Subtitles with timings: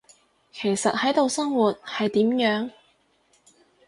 [0.51, 2.71] 其實喺度生活，係點樣？